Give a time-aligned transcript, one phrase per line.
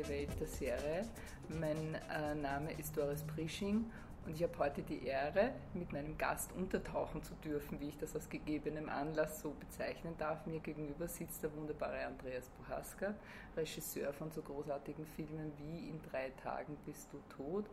[0.00, 1.04] spannende Welt der Serie.
[1.48, 3.84] Mein äh, Name ist Doris Prisching
[4.26, 8.14] und ich habe heute die Ehre, mit meinem Gast untertauchen zu dürfen, wie ich das
[8.14, 10.46] aus gegebenem Anlass so bezeichnen darf.
[10.46, 13.14] Mir gegenüber sitzt der wunderbare Andreas Buhaska,
[13.56, 17.64] Regisseur von so großartigen Filmen wie In drei Tagen bist du tot,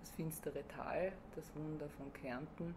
[0.00, 2.74] Das finstere Tal, Das Wunder von Kärnten,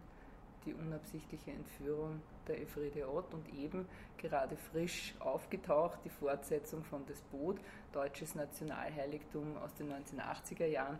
[0.66, 3.86] die unabsichtliche Entführung der Elfriede Ott und eben
[4.18, 7.58] gerade frisch aufgetaucht die Fortsetzung von Das Boot,
[7.92, 10.98] deutsches Nationalheiligtum aus den 1980er Jahren,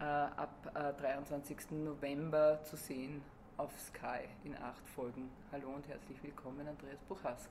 [0.00, 1.70] äh, ab äh, 23.
[1.84, 3.22] November zu sehen
[3.56, 5.28] auf Sky in acht Folgen.
[5.50, 7.50] Hallo und herzlich willkommen, Andreas Buchaska.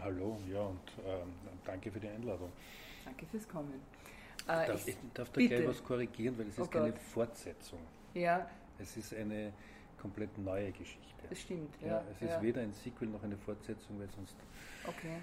[0.00, 1.32] Hallo, ja, und ähm,
[1.64, 2.52] danke für die Einladung.
[3.04, 3.82] Danke fürs Kommen.
[4.46, 5.56] Äh, darf, ich, darf da bitte.
[5.56, 7.80] gleich was korrigieren, weil es ist oh keine Fortsetzung.
[8.14, 8.48] Ja.
[8.78, 9.52] Es ist eine
[10.00, 11.12] komplett neue Geschichte.
[11.28, 11.88] Das stimmt, ja.
[11.88, 12.42] ja es ist ja.
[12.42, 14.36] weder ein Sequel noch eine Fortsetzung, weil sonst
[14.86, 15.18] okay.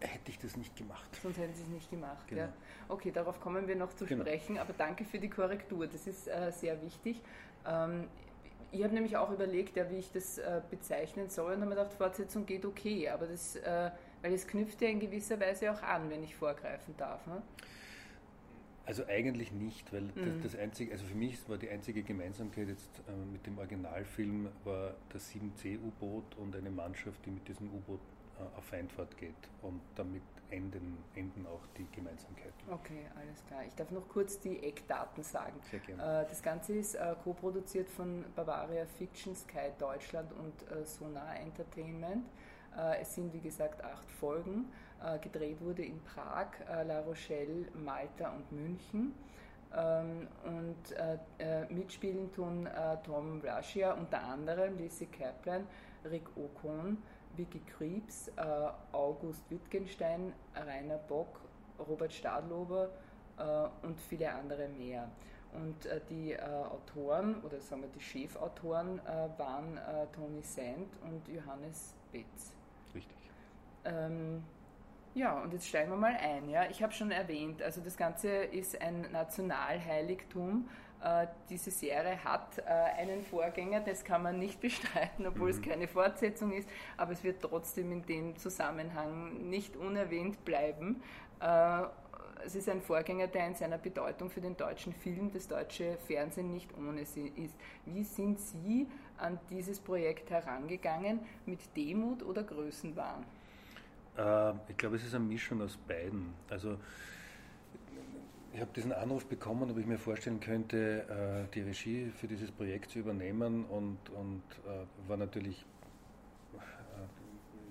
[0.00, 1.08] Hätte ich das nicht gemacht.
[1.22, 2.42] Sonst hätten Sie es nicht gemacht, genau.
[2.42, 2.52] ja.
[2.88, 4.24] Okay, darauf kommen wir noch zu genau.
[4.24, 7.20] sprechen, aber danke für die Korrektur, das ist äh, sehr wichtig.
[7.66, 8.04] Ähm,
[8.72, 11.76] ich habe nämlich auch überlegt, ja, wie ich das äh, bezeichnen soll und habe mir
[11.76, 13.90] gedacht, Fortsetzung geht okay, aber das, äh,
[14.22, 17.26] weil es knüpft ja in gewisser Weise auch an, wenn ich vorgreifen darf.
[17.26, 17.42] Ne?
[18.84, 20.42] Also eigentlich nicht, weil mhm.
[20.42, 24.48] das, das, einzige, also für mich war die einzige Gemeinsamkeit jetzt äh, mit dem Originalfilm
[24.64, 28.00] war das 7C-U-Boot und eine Mannschaft, die mit diesem U-Boot
[28.56, 29.34] auf Feindfahrt geht.
[29.62, 32.52] Und damit enden, enden auch die Gemeinsamkeiten.
[32.70, 33.64] Okay, alles klar.
[33.66, 35.58] Ich darf noch kurz die Eckdaten sagen.
[35.70, 36.22] Sehr gerne.
[36.22, 42.26] Äh, das Ganze ist äh, co-produziert von Bavaria Fiction, Sky Deutschland und äh, Sonar Entertainment.
[42.76, 44.66] Äh, es sind wie gesagt acht Folgen.
[45.02, 49.14] Äh, gedreht wurde in Prag, äh, La Rochelle, Malta und München.
[49.76, 52.68] Ähm, und mitspielen tun
[53.02, 55.66] Tom Russia, unter anderem Lizzie Kaplan,
[56.04, 56.98] Rick Ocon,
[57.36, 58.30] Vicky Kriebs,
[58.92, 61.40] August Wittgenstein, Rainer Bock,
[61.78, 62.90] Robert Stadlober
[63.82, 65.08] und viele andere mehr.
[65.52, 69.78] Und äh, die äh, Autoren oder sagen wir die Chefautoren äh, waren
[70.12, 72.52] Tony Sand und Johannes Betz.
[72.94, 73.16] Richtig.
[73.84, 74.42] Ähm,
[75.14, 76.50] ja, und jetzt steigen wir mal ein.
[76.50, 76.68] Ja.
[76.68, 80.68] Ich habe schon erwähnt, also das Ganze ist ein Nationalheiligtum.
[81.02, 85.58] Äh, diese Serie hat äh, einen Vorgänger, das kann man nicht bestreiten, obwohl mhm.
[85.58, 91.02] es keine Fortsetzung ist, aber es wird trotzdem in dem Zusammenhang nicht unerwähnt bleiben.
[91.40, 91.82] Äh,
[92.44, 96.52] es ist ein Vorgänger, der in seiner Bedeutung für den deutschen Film, das deutsche Fernsehen
[96.52, 97.54] nicht ohne sie ist.
[97.86, 98.86] Wie sind Sie
[99.18, 101.20] an dieses Projekt herangegangen?
[101.46, 103.24] Mit Demut oder Größenwahn?
[104.68, 106.34] Ich glaube, es ist eine Mischung aus beiden.
[106.48, 106.78] Also
[108.56, 112.50] ich habe diesen Anruf bekommen, ob ich mir vorstellen könnte, äh, die Regie für dieses
[112.50, 115.66] Projekt zu übernehmen und, und äh, war natürlich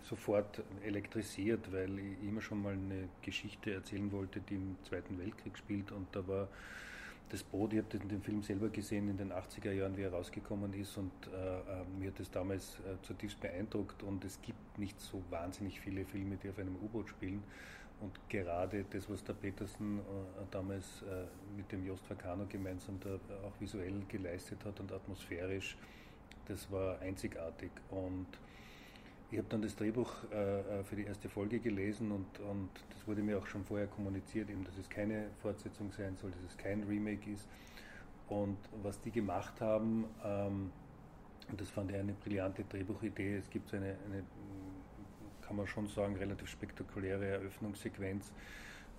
[0.04, 5.58] sofort elektrisiert, weil ich immer schon mal eine Geschichte erzählen wollte, die im Zweiten Weltkrieg
[5.58, 5.92] spielt.
[5.92, 6.48] Und da war
[7.30, 10.72] das Boot, ich habe den Film selber gesehen in den 80er Jahren, wie er rausgekommen
[10.74, 10.96] ist.
[10.98, 14.04] Und äh, äh, mir hat das damals äh, zutiefst beeindruckt.
[14.04, 17.42] Und es gibt nicht so wahnsinnig viele Filme, die auf einem U-Boot spielen
[18.02, 20.02] und gerade das, was der Petersen äh,
[20.52, 21.26] damals äh,
[21.56, 25.78] mit dem Jost Vacano gemeinsam da auch visuell geleistet hat und atmosphärisch,
[26.48, 28.28] das war einzigartig und
[29.32, 33.22] ich habe dann das Drehbuch äh, für die erste Folge gelesen und, und das wurde
[33.22, 36.84] mir auch schon vorher kommuniziert, eben, dass es keine Fortsetzung sein soll, dass es kein
[36.84, 37.48] Remake ist.
[38.28, 40.72] Und was die gemacht haben, ähm,
[41.50, 44.24] und das fand ich eine brillante Drehbuchidee, es gibt so eine, eine,
[45.46, 48.32] kann man schon sagen, relativ spektakuläre Eröffnungssequenz,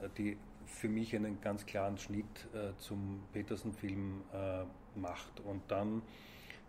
[0.00, 0.36] äh, die
[0.66, 2.24] für mich einen ganz klaren Schnitt
[2.54, 5.40] äh, zum Petersen-Film äh, macht.
[5.40, 6.02] Und dann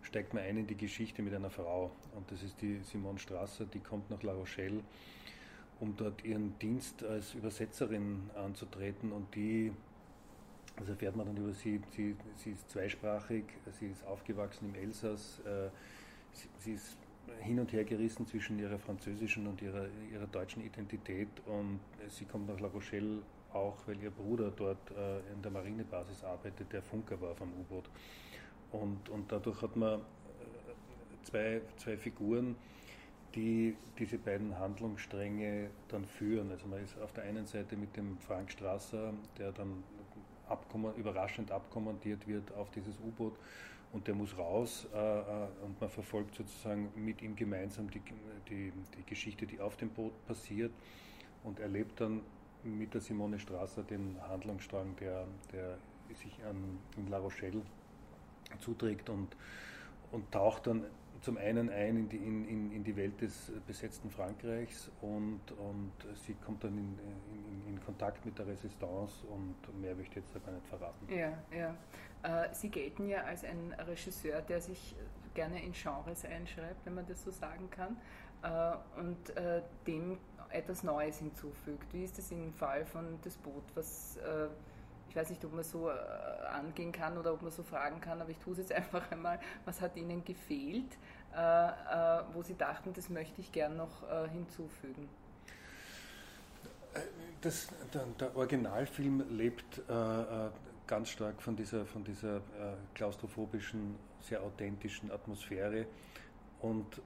[0.02, 1.90] steigt man ein in die Geschichte mit einer Frau.
[2.14, 4.82] Und das ist die Simone Strasser, die kommt nach La Rochelle,
[5.80, 9.12] um dort ihren Dienst als Übersetzerin anzutreten.
[9.12, 9.72] Und die,
[10.76, 13.44] das erfährt man dann über sie, sie, sie ist zweisprachig,
[13.78, 15.40] sie ist aufgewachsen im Elsass,
[16.32, 16.96] sie, sie ist
[17.40, 22.48] hin und her gerissen zwischen ihrer französischen und ihrer, ihrer deutschen Identität und sie kommt
[22.48, 27.20] nach La Rochelle auch, weil ihr Bruder dort äh, in der Marinebasis arbeitet, der Funker
[27.20, 27.88] war vom U-Boot.
[28.72, 30.02] Und, und dadurch hat man äh,
[31.22, 32.56] zwei, zwei Figuren,
[33.34, 36.50] die diese beiden Handlungsstränge dann führen.
[36.50, 39.84] Also man ist auf der einen Seite mit dem Frank Strasser, der dann
[40.96, 43.34] überraschend abkommandiert wird auf dieses U-Boot
[43.92, 45.22] und der muss raus äh, äh,
[45.64, 48.02] und man verfolgt sozusagen mit ihm gemeinsam die,
[48.48, 50.72] die, die Geschichte, die auf dem Boot passiert
[51.44, 52.20] und erlebt dann
[52.64, 55.78] mit der Simone Strasser den Handlungsstrang, der, der
[56.14, 57.62] sich an, in La Rochelle
[58.60, 59.36] zuträgt und,
[60.10, 60.84] und taucht dann
[61.20, 66.34] zum einen ein in die, in, in die Welt des besetzten Frankreichs und, und sie
[66.34, 66.98] kommt dann in,
[67.66, 71.12] in, in Kontakt mit der Resistance und mehr möchte ich jetzt gar nicht verraten.
[71.12, 71.74] Ja, ja.
[72.22, 74.96] Äh, sie gelten ja als ein Regisseur, der sich
[75.34, 77.96] gerne in Genres einschreibt, wenn man das so sagen kann,
[78.42, 80.18] äh, und äh, dem
[80.50, 81.92] etwas Neues hinzufügt.
[81.92, 84.18] Wie ist es im Fall von Das Boot, was
[85.10, 88.30] ich weiß nicht, ob man so angehen kann oder ob man so fragen kann, aber
[88.30, 90.96] ich tue es jetzt einfach einmal, was hat Ihnen gefehlt,
[92.32, 95.08] wo Sie dachten, das möchte ich gern noch hinzufügen?
[97.42, 99.92] Das, der, der, Originalfilm lebt äh,
[100.88, 102.40] ganz stark von dieser, von dieser äh,
[102.94, 105.86] klaustrophobischen, sehr authentischen Atmosphäre
[106.60, 107.00] und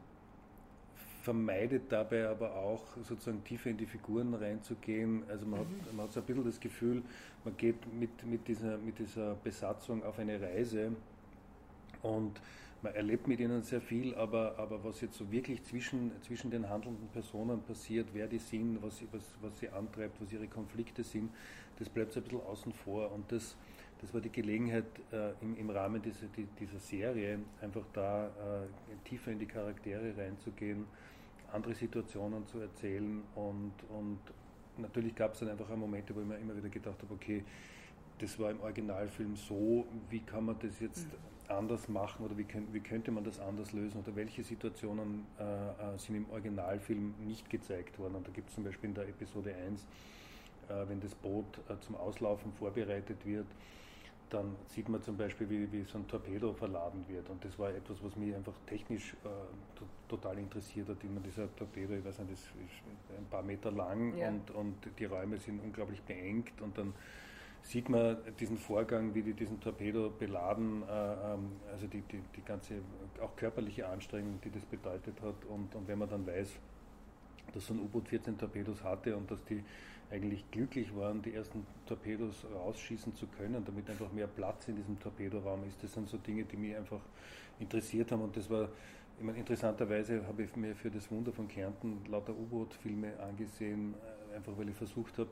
[1.23, 5.23] vermeidet dabei aber auch sozusagen tiefer in die Figuren reinzugehen.
[5.29, 5.65] Also man, mhm.
[5.65, 7.03] hat, man hat so ein bisschen das Gefühl,
[7.45, 10.93] man geht mit, mit, dieser, mit dieser Besatzung auf eine Reise
[12.03, 12.41] und
[12.83, 16.69] man erlebt mit ihnen sehr viel, aber, aber was jetzt so wirklich zwischen, zwischen den
[16.69, 21.31] handelnden Personen passiert, wer die sind, was, was, was sie antreibt, was ihre Konflikte sind,
[21.79, 23.13] das bleibt so ein bisschen außen vor.
[23.13, 23.57] Und das,
[24.01, 29.09] das war die Gelegenheit, äh, im, im Rahmen dieser, die, dieser Serie einfach da äh,
[29.09, 30.87] tiefer in die Charaktere reinzugehen,
[31.53, 34.19] andere Situationen zu erzählen und, und
[34.79, 37.45] natürlich gab es dann einfach Momente, wo ich mir immer wieder gedacht habe, okay,
[38.19, 41.32] das war im Originalfilm so, wie kann man das jetzt mhm.
[41.53, 45.99] Anders machen oder wie, wie, könnte man das anders lösen oder welche Situationen äh, äh
[45.99, 48.17] sind im Originalfilm nicht gezeigt worden.
[48.17, 49.83] Und da gibt es zum Beispiel in der Episode 1,
[50.69, 53.47] äh, wenn das Boot äh, zum Auslaufen vorbereitet wird,
[54.33, 57.29] dann sieht man zum Beispiel, wie, wie so ein Torpedo verladen wird.
[57.29, 59.29] Und das war etwas, was mich einfach technisch äh,
[60.09, 61.05] total interessiert hat.
[61.05, 62.51] Immer dieser Torpedo, ich weiß nicht, das ist
[63.19, 64.29] ein paar Meter lang ja.
[64.29, 66.63] und, und die Räume sind unglaublich beengt.
[66.63, 66.95] Und dann
[67.63, 72.43] sieht man diesen Vorgang, wie die diesen Torpedo beladen, äh, ähm, also die, die, die
[72.45, 72.75] ganze
[73.21, 75.45] auch körperliche Anstrengung, die das bedeutet hat.
[75.49, 76.51] Und, und wenn man dann weiß,
[77.55, 79.63] dass so ein U-Boot 14 Torpedos hatte und dass die
[80.11, 84.99] eigentlich glücklich waren, die ersten Torpedos rausschießen zu können, damit einfach mehr Platz in diesem
[85.01, 85.83] Torpedoraum ist.
[85.83, 87.01] Das sind so Dinge, die mich einfach
[87.59, 88.69] interessiert haben und das war,
[89.19, 93.95] ich meine, interessanterweise habe ich mir für das Wunder von Kärnten lauter U-Boot-Filme angesehen,
[94.33, 95.31] äh, einfach weil ich versucht habe,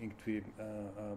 [0.00, 1.16] irgendwie äh, äh,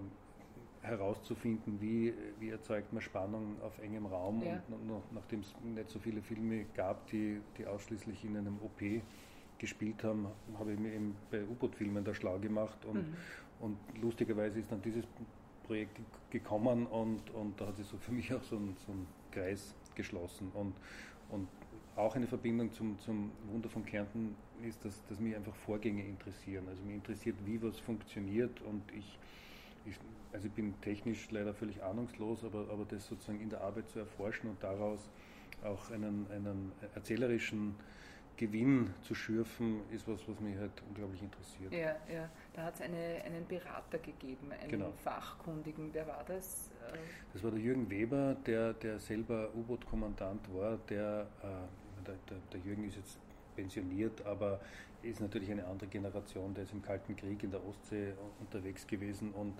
[0.88, 4.42] herauszufinden, wie, wie erzeugt man Spannung auf engem Raum.
[4.44, 4.62] Ja.
[4.69, 8.81] Und nachdem es nicht so viele Filme gab, die, die ausschließlich in einem OP
[9.60, 10.28] gespielt haben,
[10.60, 13.16] habe ich mir eben bei U-Boot-Filmen da schlau gemacht und, mhm.
[13.60, 15.06] und lustigerweise ist dann dieses
[15.63, 16.00] Projekt
[16.30, 19.75] gekommen und, und da hat sich so für mich auch so ein, so ein Kreis
[19.95, 20.74] geschlossen und,
[21.30, 21.48] und
[21.95, 26.66] auch eine Verbindung zum, zum Wunder von Kärnten ist, dass, dass mich einfach Vorgänge interessieren.
[26.68, 29.18] Also mich interessiert, wie was funktioniert und ich,
[29.86, 29.98] ich,
[30.33, 34.00] also ich bin technisch leider völlig ahnungslos, aber, aber das sozusagen in der Arbeit zu
[34.00, 35.09] erforschen und daraus
[35.63, 37.75] auch einen, einen erzählerischen
[38.38, 41.74] Gewinn zu schürfen, ist was, was mich halt unglaublich interessiert.
[41.74, 42.29] Ja, ja.
[42.53, 44.91] Da hat es eine, einen Berater gegeben, einen genau.
[45.03, 45.89] Fachkundigen.
[45.91, 46.69] Wer war das?
[46.94, 46.97] Äh,
[47.33, 50.77] das war der Jürgen Weber, der, der selber U-Boot-Kommandant war.
[50.89, 53.18] Der, äh, der, der, der Jürgen ist jetzt
[53.56, 54.59] pensioniert, aber
[55.01, 56.53] ist natürlich eine andere Generation.
[56.53, 59.53] Der ist im Kalten Krieg in der Ostsee unterwegs gewesen und,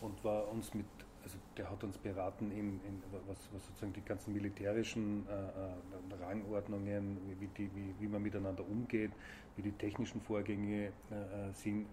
[0.00, 0.86] und war uns mit
[1.22, 6.24] also der hat uns beraten, in, in was, was, sozusagen die ganzen militärischen äh, äh,
[6.24, 9.10] Rangordnungen, wie, die, wie, wie, man miteinander umgeht,
[9.56, 11.86] wie die technischen Vorgänge äh, äh sind.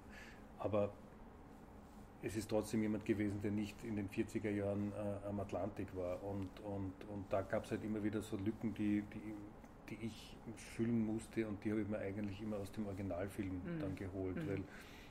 [0.59, 0.91] Aber
[2.23, 6.23] es ist trotzdem jemand gewesen, der nicht in den 40er Jahren äh, am Atlantik war.
[6.23, 9.33] Und, und, und da gab es halt immer wieder so Lücken, die, die,
[9.89, 10.35] die ich
[10.75, 13.79] füllen musste und die habe ich mir eigentlich immer aus dem Originalfilm mhm.
[13.79, 14.47] dann geholt, mhm.
[14.47, 14.63] weil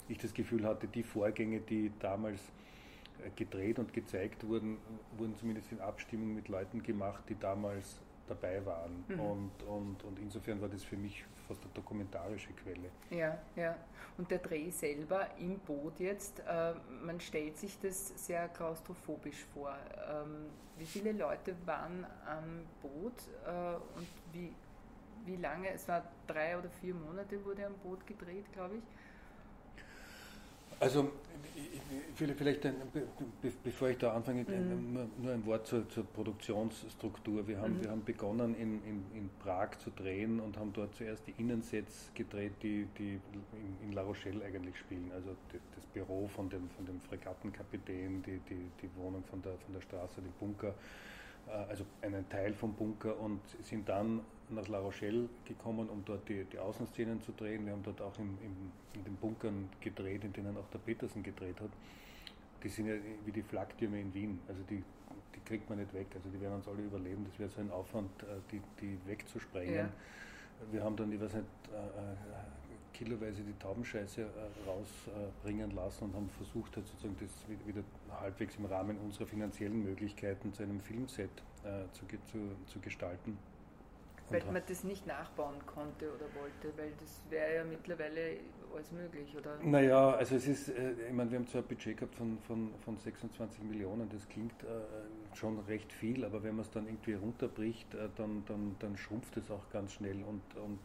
[0.08, 2.40] ich das Gefühl hatte, die Vorgänge, die damals
[3.34, 4.78] gedreht und gezeigt wurden,
[5.16, 9.04] wurden zumindest in Abstimmung mit Leuten gemacht, die damals dabei waren.
[9.08, 9.20] Mhm.
[9.20, 12.90] Und, und, und insofern war das für mich fast eine dokumentarische Quelle.
[13.10, 13.76] Ja, ja.
[14.18, 19.76] Und der Dreh selber im Boot jetzt, äh, man stellt sich das sehr klaustrophobisch vor.
[20.10, 20.46] Ähm,
[20.78, 23.14] wie viele Leute waren am Boot
[23.46, 24.52] äh, und wie,
[25.24, 25.70] wie lange?
[25.70, 28.82] Es war drei oder vier Monate wurde am Boot gedreht, glaube ich.
[30.78, 31.10] Also
[32.16, 32.74] vielleicht, ein,
[33.62, 35.10] bevor ich da anfange, mhm.
[35.22, 37.46] nur ein Wort zur, zur Produktionsstruktur.
[37.46, 37.82] Wir haben, mhm.
[37.82, 42.10] wir haben begonnen in, in, in, Prag zu drehen und haben dort zuerst die Innensets
[42.14, 43.20] gedreht, die, die
[43.82, 45.10] in, La Rochelle eigentlich spielen.
[45.14, 45.30] Also
[45.74, 49.80] das Büro von dem, von dem Fregattenkapitän, die, die, die Wohnung von der, von der
[49.80, 50.74] Straße, den Bunker
[51.46, 56.44] also einen Teil vom Bunker und sind dann nach La Rochelle gekommen, um dort die,
[56.44, 57.64] die Außenszenen zu drehen.
[57.66, 61.22] Wir haben dort auch im, im, in den Bunkern gedreht, in denen auch der Petersen
[61.22, 61.70] gedreht hat.
[62.62, 64.40] Die sind ja wie die Flaktürme in Wien.
[64.48, 64.82] Also die,
[65.34, 66.06] die kriegt man nicht weg.
[66.14, 67.24] Also die werden uns alle überleben.
[67.28, 69.74] Das wäre so ein Aufwand, äh, die, die wegzusprengen.
[69.74, 69.88] Ja.
[70.72, 72.65] Wir haben dann, ich weiß nicht, äh, äh,
[72.96, 74.26] kiloweise die Taubenscheiße
[74.66, 77.30] rausbringen lassen und haben versucht, halt sozusagen das
[77.66, 77.82] wieder
[78.20, 81.30] halbwegs im Rahmen unserer finanziellen Möglichkeiten zu einem Filmset
[81.92, 83.36] zu, zu, zu gestalten.
[84.30, 88.38] Weil man das nicht nachbauen konnte oder wollte, weil das wäre ja mittlerweile
[88.74, 89.56] alles möglich, oder?
[89.62, 92.74] Naja, also es ist, äh, ich meine, wir haben zwar ein Budget gehabt von, von,
[92.84, 97.14] von 26 Millionen, das klingt äh, schon recht viel, aber wenn man es dann irgendwie
[97.14, 100.78] runterbricht, äh, dann, dann, dann schrumpft es auch ganz schnell und, und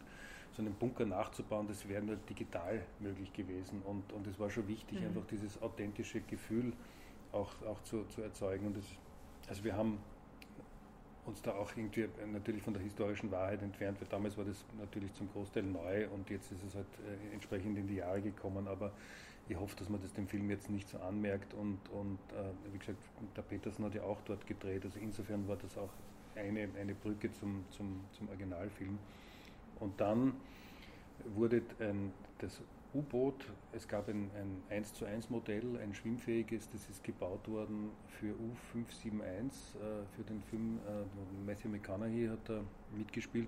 [0.51, 3.81] so einen Bunker nachzubauen, das wäre nur digital möglich gewesen.
[3.83, 5.07] Und, und es war schon wichtig, mhm.
[5.07, 6.73] einfach dieses authentische Gefühl
[7.31, 8.67] auch, auch zu, zu erzeugen.
[8.67, 8.85] Und das,
[9.47, 9.99] also wir haben
[11.25, 15.13] uns da auch irgendwie natürlich von der historischen Wahrheit entfernt, weil damals war das natürlich
[15.13, 18.91] zum Großteil neu und jetzt ist es halt äh, entsprechend in die Jahre gekommen, aber
[19.47, 21.53] ich hoffe, dass man das dem Film jetzt nicht so anmerkt.
[21.53, 22.97] Und, und äh, wie gesagt,
[23.35, 25.89] der Petersen hat ja auch dort gedreht, also insofern war das auch
[26.35, 28.97] eine, eine Brücke zum, zum, zum Originalfilm.
[29.81, 30.33] Und dann
[31.35, 31.61] wurde
[32.39, 32.61] das
[32.93, 37.91] U-Boot, es gab ein, ein 1 zu 1 Modell, ein schwimmfähiges, das ist gebaut worden
[38.19, 42.61] für U571, äh, für den Film, äh, Matthew McConaughey hat da
[42.95, 43.47] mitgespielt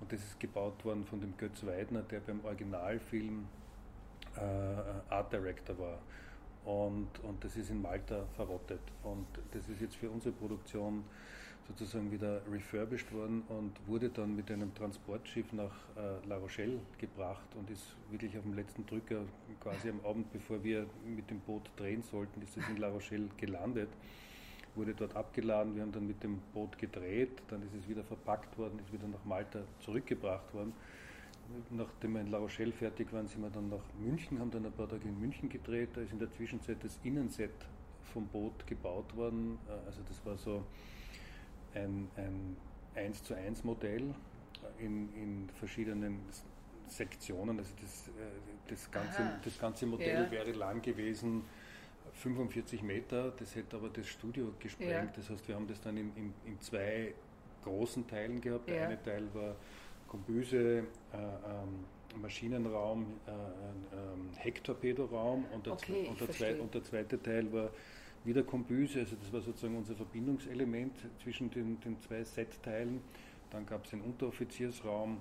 [0.00, 3.46] und das ist gebaut worden von dem Götz Weidner, der beim Originalfilm
[4.36, 5.98] äh, Art Director war.
[6.64, 8.80] Und, und das ist in Malta verrottet.
[9.02, 11.04] Und das ist jetzt für unsere Produktion
[11.68, 17.46] sozusagen wieder refurbished worden und wurde dann mit einem Transportschiff nach äh, La Rochelle gebracht
[17.56, 19.22] und ist wirklich auf dem letzten Drücker,
[19.60, 23.28] quasi am Abend, bevor wir mit dem Boot drehen sollten, ist es in La Rochelle
[23.36, 23.88] gelandet,
[24.74, 28.56] wurde dort abgeladen, wir haben dann mit dem Boot gedreht, dann ist es wieder verpackt
[28.58, 30.72] worden, ist wieder nach Malta zurückgebracht worden.
[31.70, 34.72] Nachdem wir in La Rochelle fertig waren, sind wir dann nach München, haben dann ein
[34.72, 35.90] paar Tage in München gedreht.
[35.94, 37.50] Da ist in der Zwischenzeit das Innenset
[38.12, 39.58] vom Boot gebaut worden.
[39.68, 40.64] Äh, also das war so
[41.74, 42.56] ein, ein
[42.94, 44.14] 1 zu 1 Modell
[44.78, 46.20] in, in verschiedenen
[46.88, 47.58] Sektionen.
[47.58, 48.10] Also das, äh,
[48.68, 50.30] das, ganze, das ganze Modell ja.
[50.30, 51.42] wäre lang gewesen,
[52.14, 54.90] 45 Meter, das hätte aber das Studio gesprengt.
[54.90, 55.12] Ja.
[55.16, 57.14] Das heißt, wir haben das dann in, in, in zwei
[57.64, 58.68] großen Teilen gehabt.
[58.68, 58.86] Der ja.
[58.86, 59.56] eine Teil war
[60.08, 60.82] Kombüse, äh,
[61.14, 67.70] ähm, Maschinenraum, äh, ähm, Hecktorpedoraum und der, okay, und, der und der zweite Teil war
[68.24, 73.00] wieder Kombüse, also das war sozusagen unser Verbindungselement zwischen den, den zwei Set-Teilen.
[73.50, 75.18] Dann gab es den Unteroffiziersraum,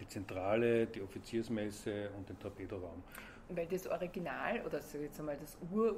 [0.00, 3.02] die Zentrale, die Offiziersmesse und den Torpedoraum.
[3.48, 5.96] Weil das Original, oder sag jetzt einmal das Ur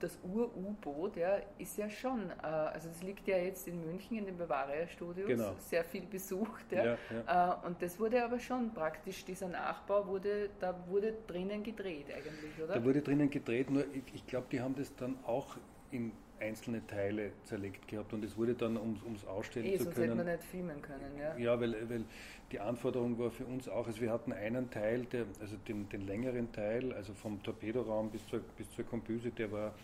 [0.00, 4.26] das Ur-U-Boot ja, ist ja schon, äh, also es liegt ja jetzt in München in
[4.26, 5.54] den Bavaria Studios, genau.
[5.58, 6.70] sehr viel besucht.
[6.70, 6.84] Ja.
[6.84, 7.60] ja, ja.
[7.62, 12.62] Äh, und das wurde aber schon praktisch, dieser Nachbau wurde, da wurde drinnen gedreht eigentlich,
[12.62, 12.74] oder?
[12.74, 15.56] Da wurde drinnen gedreht, nur ich, ich glaube, die haben das dann auch
[15.90, 20.02] in einzelne Teile zerlegt gehabt und es wurde dann, um es ausstellen eh, zu können.
[20.02, 21.36] hätte man nicht filmen können, ja.
[21.36, 22.04] Ja, weil, weil
[22.52, 26.06] die Anforderung war für uns auch, also wir hatten einen Teil, der, also den, den
[26.06, 29.74] längeren Teil, also vom Torpedoraum bis zur, bis zur Kombüse, der war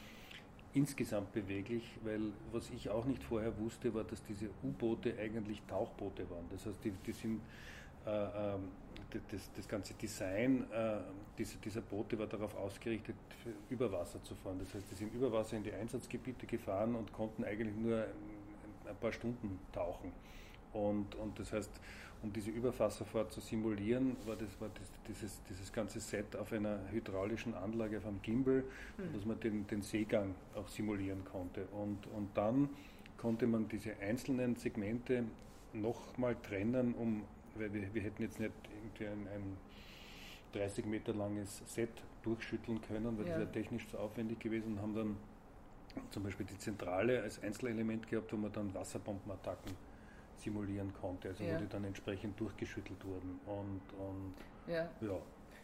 [0.75, 6.29] insgesamt beweglich, weil was ich auch nicht vorher wusste, war, dass diese U-Boote eigentlich Tauchboote
[6.31, 6.45] waren.
[6.51, 7.41] Das heißt, die, die sind
[8.07, 8.59] äh, äh,
[9.11, 10.99] das, das, ganze Design äh,
[11.39, 13.17] dieser, dieser, Boote war darauf ausgerichtet,
[13.71, 14.59] über Wasser zu fahren.
[14.59, 18.05] Das heißt, die sind über Wasser in die Einsatzgebiete gefahren und konnten eigentlich nur
[18.89, 20.13] ein paar Stunden tauchen.
[20.73, 21.71] Und, und das heißt,
[22.23, 26.81] um diese Überwasserfahrt zu simulieren, war, das, war das, dieses, dieses ganze Set auf einer
[26.91, 28.65] hydraulischen Anlage, auf einem Gimbal,
[28.97, 29.13] mhm.
[29.13, 31.67] dass man den, den Seegang auch simulieren konnte.
[31.67, 32.71] Und, und dann
[33.19, 35.25] konnte man diese einzelnen Segmente
[35.75, 37.25] nochmal trennen, um,
[37.57, 39.57] weil wir, wir hätten jetzt nicht irgendwie ein, ein
[40.53, 41.91] 30 Meter langes Set
[42.23, 43.33] durchschütteln können, weil ja.
[43.33, 45.17] das wäre technisch zu aufwendig gewesen und haben dann
[46.11, 49.73] zum Beispiel die Zentrale als Einzelelement gehabt, wo man dann Wasserbombenattacken
[50.37, 51.55] simulieren konnte, also ja.
[51.55, 53.41] wo die dann entsprechend durchgeschüttelt wurden.
[53.47, 54.35] Und, und
[54.67, 54.89] ja.
[55.01, 55.19] ja.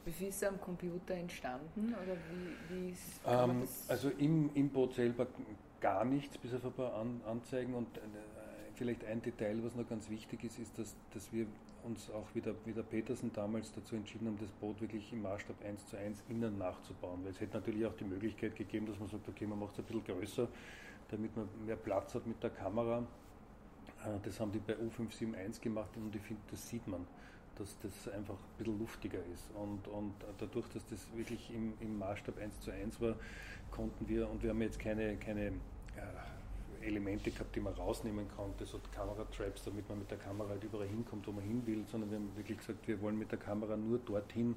[0.04, 1.94] Wie viel ist am Computer entstanden?
[1.94, 5.26] Oder wie, wie ist, ähm, also im, im Boot selber
[5.80, 7.74] gar nichts, bis auf ein paar An Anzeigen.
[7.74, 8.00] Und äh,
[8.80, 11.44] vielleicht ein Detail, was noch ganz wichtig ist, ist, dass, dass wir
[11.84, 15.62] uns auch wieder, wie der Petersen damals dazu entschieden haben, das Boot wirklich im Maßstab
[15.62, 17.22] 1 zu 1 innen nachzubauen.
[17.22, 19.80] Weil es hätte natürlich auch die Möglichkeit gegeben, dass man sagt, okay, man macht es
[19.80, 20.48] ein bisschen größer,
[21.10, 23.00] damit man mehr Platz hat mit der Kamera.
[24.02, 27.06] Äh, das haben die bei U571 gemacht und ich finde, das sieht man,
[27.56, 29.50] dass das einfach ein bisschen luftiger ist.
[29.56, 33.16] Und, und dadurch, dass das wirklich im, im Maßstab 1 zu 1 war,
[33.70, 35.52] konnten wir, und wir haben jetzt keine, keine äh,
[36.82, 40.86] Elemente gehabt, die man rausnehmen konnte, so Kameratraps, damit man mit der Kamera halt überall
[40.86, 43.76] hinkommt, wo man hin will, sondern wir haben wirklich gesagt, wir wollen mit der Kamera
[43.76, 44.54] nur dorthin,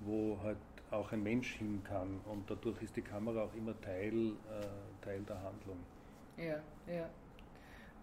[0.00, 0.58] wo halt
[0.90, 2.20] auch ein Mensch hin kann.
[2.24, 5.78] Und dadurch ist die Kamera auch immer Teil, äh, Teil der Handlung.
[6.36, 7.08] Ja, ja.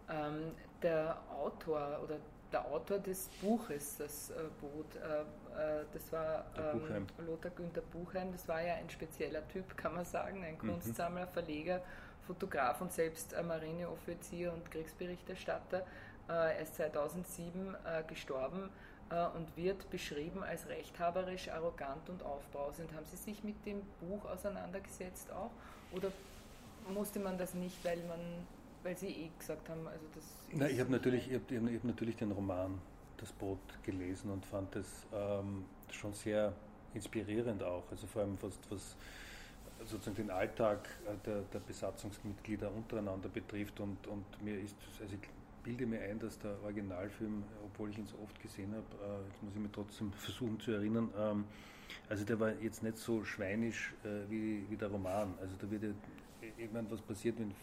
[0.07, 0.51] Ähm,
[0.83, 2.19] der Autor oder
[2.51, 8.31] der Autor des Buches, das äh, Boot, äh, äh, das war ähm, Lothar Günther Buchheim,
[8.31, 10.69] das war ja ein spezieller Typ, kann man sagen, ein mhm.
[10.69, 11.81] Kunstsammler, Verleger,
[12.27, 15.79] Fotograf und selbst äh, Marineoffizier und Kriegsberichterstatter.
[16.27, 18.69] Äh, er ist 2007 äh, gestorben
[19.37, 22.91] und wird beschrieben als rechthaberisch, arrogant und aufbrausend.
[22.95, 25.51] Haben Sie sich mit dem Buch auseinandergesetzt auch?
[25.95, 26.11] Oder
[26.91, 28.19] musste man das nicht, weil man
[28.85, 30.23] weil Sie eh gesagt haben, also das.
[30.53, 32.79] Na, ich habe natürlich, hab, hab natürlich den Roman
[33.17, 36.53] Das Boot gelesen und fand es ähm, schon sehr
[36.93, 37.83] inspirierend auch.
[37.89, 38.95] Also vor allem was, was
[39.87, 45.29] sozusagen den Alltag äh, der, der Besatzungsmitglieder untereinander betrifft und, und mir ist, also ich
[45.63, 49.43] bilde mir ein, dass der Originalfilm, obwohl ich ihn so oft gesehen habe, äh, jetzt
[49.43, 51.45] muss ich mir trotzdem versuchen zu erinnern, ähm,
[52.09, 55.33] also der war jetzt nicht so schweinisch äh, wie, wie der Roman.
[55.39, 55.89] Also da wird ja,
[56.57, 57.53] ich meine, was passiert, wenn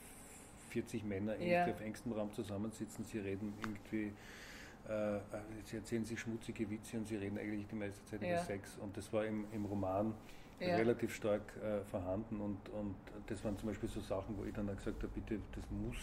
[0.71, 1.67] 40 Männer ja.
[1.67, 4.13] auf engstem Raum zusammensitzen, sie reden irgendwie,
[4.89, 5.19] äh,
[5.65, 8.33] sie erzählen sich schmutzige Witze und sie reden eigentlich die meiste Zeit ja.
[8.33, 8.79] über Sex.
[8.79, 10.15] Und das war im, im Roman
[10.69, 10.77] ja.
[10.77, 12.95] relativ stark äh, vorhanden und, und
[13.27, 15.97] das waren zum Beispiel so Sachen, wo ich dann gesagt habe, bitte, das muss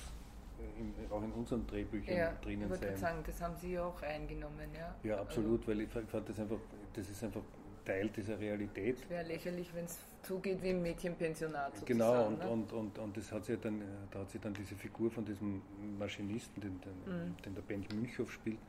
[0.59, 2.97] äh, in, auch in unseren Drehbüchern ja, drinnen ich sein.
[2.97, 4.95] sagen, das haben Sie auch eingenommen, ja?
[5.03, 6.59] Ja, absolut, also, weil ich fand das einfach,
[6.93, 7.41] das ist einfach
[7.85, 8.99] Teil dieser Realität.
[9.01, 11.85] Es wäre lächerlich, wenn es zugeht wie im Mädchenpensionat.
[11.85, 12.49] Genau, und, ne?
[12.49, 15.61] und, und, und das hat sich dann, da hat sich dann diese Figur von diesem
[15.97, 17.35] Maschinisten, den, den, mhm.
[17.43, 18.59] den der Bent Münchhoff spielt,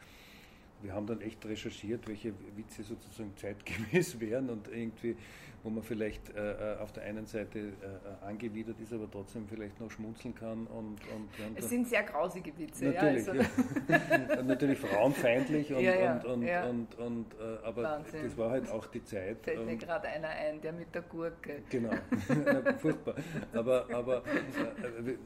[0.82, 5.16] wir haben dann echt recherchiert, welche Witze sozusagen zeitgemäß wären und irgendwie,
[5.62, 9.46] wo man vielleicht äh, äh auf der einen Seite äh, äh, angewidert ist, aber trotzdem
[9.46, 10.66] vielleicht noch schmunzeln kann.
[10.66, 13.32] Und, und es sind sehr grausige Witze, natürlich, ja.
[13.32, 14.36] Also.
[14.36, 14.42] ja.
[14.42, 18.22] natürlich frauenfeindlich und, ja, und, und, und, und äh, aber Wahnsinn.
[18.24, 19.38] das war halt auch die Zeit.
[19.42, 21.62] Fällt mir gerade einer ein, der mit der Gurke.
[21.68, 21.92] Genau,
[22.78, 23.14] furchtbar.
[23.52, 25.16] Aber, aber äh,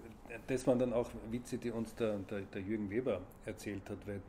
[0.46, 4.20] das waren dann auch Witze, die uns der, der, der Jürgen Weber erzählt hat, weil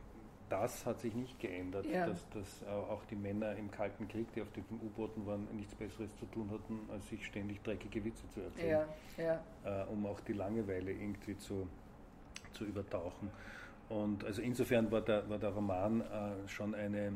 [0.50, 2.08] das hat sich nicht geändert, ja.
[2.08, 6.16] dass, dass auch die Männer im Kalten Krieg, die auf den U-Booten waren, nichts Besseres
[6.18, 9.84] zu tun hatten, als sich ständig dreckige Witze zu erzählen, ja, ja.
[9.84, 11.68] Äh, um auch die Langeweile irgendwie zu,
[12.54, 13.30] zu übertauchen.
[13.90, 17.12] Und also insofern war der, war der Roman äh, schon eine, äh,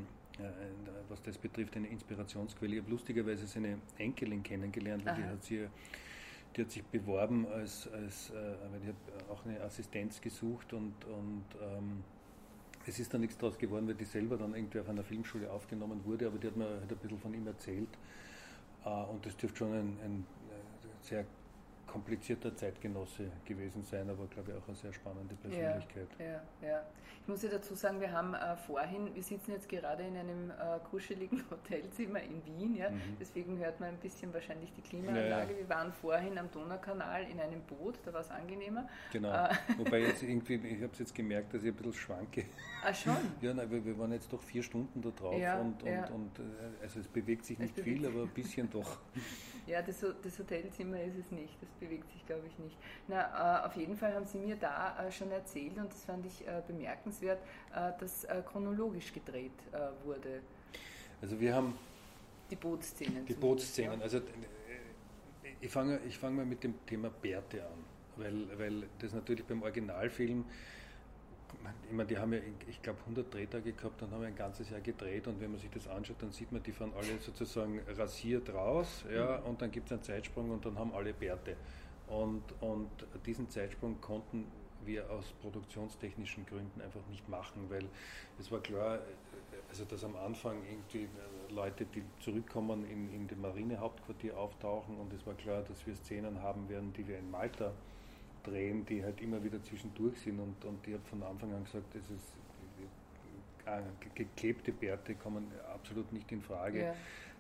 [1.08, 2.76] was das betrifft, eine Inspirationsquelle.
[2.76, 5.68] Ich habe lustigerweise seine Enkelin kennengelernt, weil die hat, sie,
[6.56, 8.34] die hat sich beworben als, als äh,
[8.84, 12.04] die hat auch eine Assistenz gesucht und, und ähm,
[12.90, 16.02] es ist dann nichts daraus geworden, weil die selber dann irgendwie auf einer Filmschule aufgenommen
[16.06, 17.90] wurde, aber die hat mir halt ein bisschen von ihm erzählt.
[18.84, 21.26] Äh, und das dürfte schon ein, ein äh, sehr
[21.92, 26.08] komplizierter Zeitgenosse gewesen sein, aber glaube ich auch eine sehr spannende Persönlichkeit.
[26.20, 26.82] Ja, ja, ja.
[27.22, 30.50] Ich muss ja dazu sagen, wir haben äh, vorhin, wir sitzen jetzt gerade in einem
[30.50, 33.18] äh, kuscheligen Hotelzimmer in Wien, ja, mhm.
[33.20, 35.54] deswegen hört man ein bisschen wahrscheinlich die Klimaanlage.
[35.54, 38.88] Ja, wir waren vorhin am Donaukanal in einem Boot, da war es angenehmer.
[39.12, 42.46] Genau, äh, wobei jetzt irgendwie, ich habe es jetzt gemerkt, dass ich ein bisschen schwanke.
[42.84, 43.16] Ah, schon?
[43.42, 46.84] Ja, nein, wir, wir waren jetzt doch vier Stunden da drauf und, und, und, äh,
[46.84, 48.98] also es bewegt sich nicht bewegt viel, aber ein bisschen doch.
[49.68, 52.78] Ja, das, das, Hotelzimmer ist es nicht, das bewegt sich, glaube ich, nicht.
[53.08, 56.26] Na, äh, auf jeden Fall haben Sie mir da äh, schon erzählt, und das fand
[56.26, 57.40] ich äh, bemerkenswert,
[57.74, 59.52] äh, dass äh, chronologisch gedreht
[60.04, 60.42] wurde.
[61.22, 61.78] Also wir haben...
[62.50, 63.26] Die Bootsszenen.
[63.26, 64.02] Die Bootsszenen.
[64.02, 64.22] Also
[65.62, 69.62] ich fange ich fang mal mit dem Thema Bärte an, weil, weil das natürlich beim
[69.62, 70.46] Originalfilm
[71.90, 74.82] ich meine, die haben ja, ich glaube, 100 Drehtage gehabt und haben ein ganzes Jahr
[74.82, 78.54] gedreht und wenn man sich das anschaut, dann sieht man, die fahren alle sozusagen rasiert
[78.54, 79.46] raus ja, mhm.
[79.46, 81.56] und dann gibt es einen Zeitsprung und dann haben alle Bärte.
[82.08, 82.90] Und, und
[83.26, 84.46] diesen Zeitsprung konnten
[84.86, 87.86] wir aus produktionstechnischen Gründen einfach nicht machen, weil
[88.40, 89.00] es war klar,
[89.70, 91.10] also dass am Anfang irgendwie
[91.50, 96.42] Leute, die zurückkommen in, in dem Marinehauptquartier auftauchen und es war klar, dass wir Szenen
[96.42, 97.74] haben werden, die wir in Malta
[98.44, 101.94] drehen, die halt immer wieder zwischendurch sind und, und ich habe von Anfang an gesagt,
[101.94, 102.34] das ist
[103.66, 103.82] äh,
[104.16, 106.80] geklebte Bärte kommen absolut nicht in Frage.
[106.80, 106.96] Ja.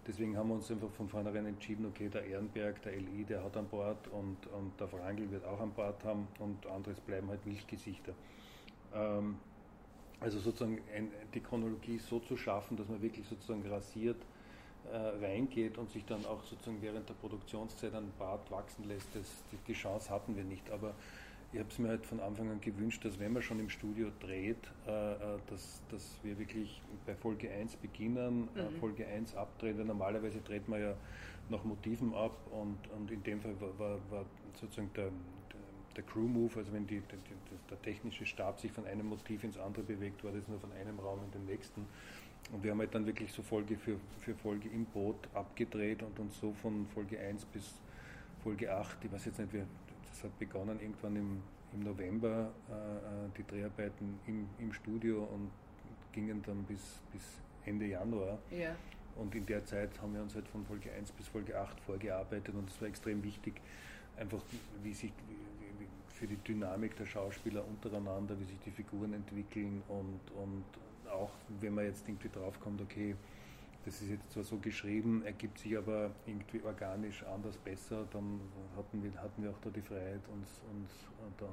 [0.08, 3.56] Deswegen haben wir uns einfach von vornherein entschieden, okay, der Ehrenberg, der LI, der hat
[3.58, 7.46] an Bord und, und der Frangel wird auch an Bord haben und anderes bleiben halt
[7.46, 8.14] Milchgesichter.
[8.94, 9.38] Ähm,
[10.20, 14.39] also sozusagen ein, die Chronologie so zu schaffen, dass man wirklich sozusagen rasiert äh,
[14.92, 19.58] reingeht und sich dann auch sozusagen während der Produktionszeit ein Bart wachsen lässt, das, die,
[19.68, 20.70] die Chance hatten wir nicht.
[20.72, 20.94] Aber
[21.52, 24.12] ich habe es mir halt von Anfang an gewünscht, dass wenn man schon im Studio
[24.20, 28.76] dreht, äh, äh dass, dass wir wirklich bei Folge 1 beginnen, äh, mhm.
[28.76, 29.86] äh, Folge 1 abdrehen.
[29.86, 30.94] Normalerweise dreht man ja
[31.50, 35.10] nach Motiven ab und, und in dem Fall war, war, war sozusagen der,
[35.96, 37.18] der Crew-Move, also wenn die, die,
[37.70, 41.00] der technische Stab sich von einem Motiv ins andere bewegt, war das nur von einem
[41.00, 41.88] Raum in den nächsten.
[42.52, 46.18] Und wir haben halt dann wirklich so Folge für, für Folge im Boot abgedreht und
[46.20, 47.76] uns so von Folge 1 bis
[48.44, 49.64] Folge 8, ich weiß jetzt nicht, wie,
[50.10, 55.52] das hat begonnen irgendwann im, im November äh, die Dreharbeiten im, im Studio und
[56.12, 57.22] gingen dann bis, bis
[57.66, 58.40] Ende Januar.
[58.50, 58.76] Ja.
[59.16, 62.56] Und in der Zeit haben wir uns halt von Folge 1 bis Folge 8 vorgearbeitet
[62.56, 63.62] und es war extrem wichtig,
[64.18, 64.42] einfach
[64.82, 69.84] wie sich wie, wie, für die Dynamik der Schauspieler untereinander, wie sich die Figuren entwickeln
[69.88, 70.64] und, und
[71.12, 73.16] auch wenn man jetzt irgendwie draufkommt, okay,
[73.86, 78.40] das ist jetzt zwar so geschrieben, ergibt sich aber irgendwie organisch anders besser, dann
[78.76, 80.92] hatten wir, hatten wir auch da die Freiheit, uns, uns
[81.38, 81.48] da,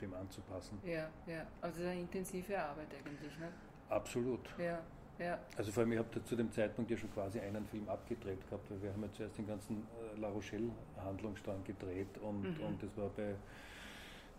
[0.00, 0.78] dem anzupassen.
[0.84, 3.48] Ja, ja, also eine intensive Arbeit eigentlich, ne?
[3.88, 4.40] Absolut.
[4.58, 4.80] Ja,
[5.18, 5.38] ja.
[5.56, 8.70] Also vor allem, ich habe zu dem Zeitpunkt ja schon quasi einen Film abgedreht gehabt,
[8.70, 9.86] weil wir haben ja zuerst den ganzen
[10.16, 12.64] äh, La Rochelle-Handlungsstrang gedreht und, mhm.
[12.64, 13.34] und das war bei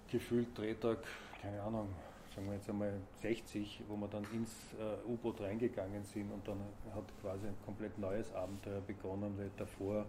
[0.10, 1.00] gefühlt Drehtag,
[1.42, 1.90] keine Ahnung,
[2.36, 6.60] sagen wir jetzt einmal 60, wo wir dann ins äh, U-Boot reingegangen sind und dann
[6.94, 10.06] hat quasi ein komplett neues Abenteuer begonnen, weil davor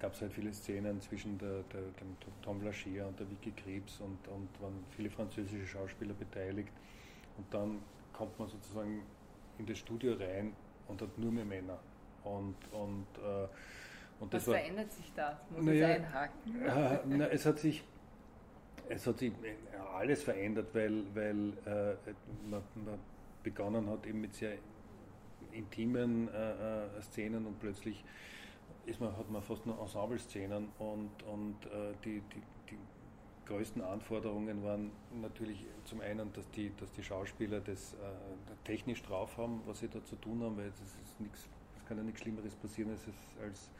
[0.00, 4.00] gab es halt viele Szenen zwischen der, der, dem Tom Lachier und der Vicky Krebs
[4.00, 6.72] und, und waren viele französische Schauspieler beteiligt
[7.36, 7.78] und dann
[8.12, 9.02] kommt man sozusagen
[9.58, 10.52] in das Studio rein
[10.88, 11.78] und hat nur mehr Männer.
[12.24, 13.46] Und, und, äh,
[14.20, 15.40] und Was war, verändert sich da?
[15.50, 16.62] Muss na ich einhaken?
[16.62, 17.84] Äh, na, es hat sich
[18.88, 19.32] es hat sich
[19.94, 21.96] alles verändert, weil, weil äh,
[22.48, 22.98] man, man,
[23.42, 24.54] begonnen hat eben mit sehr
[25.52, 28.04] intimen äh, äh, Szenen und plötzlich
[28.86, 32.78] ist man, hat man fast nur Ensemble-Szenen und, und äh, die, die, die
[33.46, 34.90] größten Anforderungen waren
[35.22, 37.96] natürlich zum einen, dass die, dass die Schauspieler das äh,
[38.64, 41.96] technisch drauf haben, was sie da zu tun haben, weil das ist nichts, es kann
[41.96, 43.06] ja nichts Schlimmeres passieren, als,
[43.42, 43.70] als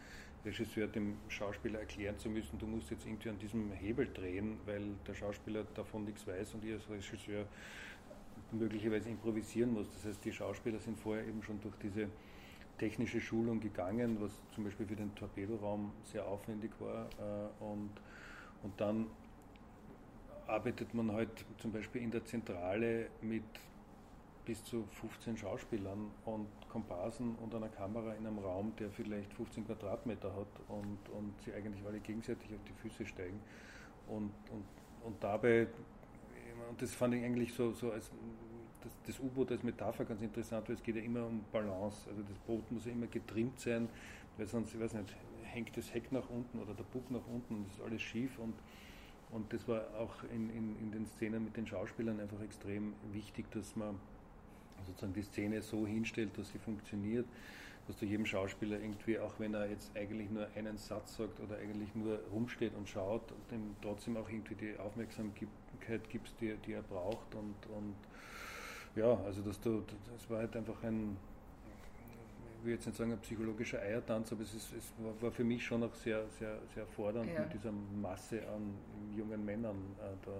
[0.44, 4.82] Regisseur dem Schauspieler erklären zu müssen, du musst jetzt irgendwie an diesem Hebel drehen, weil
[5.06, 7.44] der Schauspieler davon nichts weiß und ich als Regisseur
[8.52, 9.90] möglicherweise improvisieren muss.
[9.92, 12.08] Das heißt, die Schauspieler sind vorher eben schon durch diese
[12.78, 17.08] technische Schulung gegangen, was zum Beispiel für den Torpedoraum sehr aufwendig war.
[17.18, 17.90] Äh, und,
[18.62, 19.06] und dann
[20.46, 23.44] arbeitet man halt zum Beispiel in der Zentrale mit
[24.48, 29.66] bis zu 15 Schauspielern und Komparsen und einer Kamera in einem Raum, der vielleicht 15
[29.66, 33.38] Quadratmeter hat und, und sie eigentlich alle gegenseitig auf die Füße steigen.
[34.06, 34.64] Und, und,
[35.04, 35.68] und dabei,
[36.70, 38.10] und das fand ich eigentlich so, so als
[38.80, 42.08] das, das U-Boot als Metapher ganz interessant, weil es geht ja immer um Balance.
[42.08, 43.86] Also das Boot muss ja immer getrimmt sein,
[44.38, 47.54] weil sonst, ich weiß nicht, hängt das Heck nach unten oder der Bug nach unten
[47.54, 48.54] und es ist alles schief und
[49.30, 53.50] und das war auch in, in, in den Szenen mit den Schauspielern einfach extrem wichtig,
[53.50, 54.00] dass man
[54.86, 57.26] sozusagen die Szene so hinstellt, dass sie funktioniert,
[57.86, 61.56] dass du jedem Schauspieler irgendwie, auch wenn er jetzt eigentlich nur einen Satz sagt oder
[61.56, 65.48] eigentlich nur rumsteht und schaut, dem trotzdem auch irgendwie die Aufmerksamkeit
[66.10, 67.94] gibst, die, die er braucht und, und
[68.94, 71.16] ja, also dass du, das war halt einfach ein,
[72.58, 75.64] ich will jetzt nicht sagen ein psychologischer Eiertanz, aber es, ist, es war, für mich
[75.64, 77.40] schon auch sehr, sehr, sehr fordernd ja.
[77.40, 78.74] mit dieser Masse an
[79.16, 80.32] jungen Männern äh, da